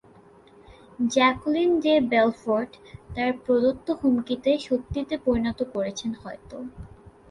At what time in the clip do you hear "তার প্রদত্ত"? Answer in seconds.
3.15-3.87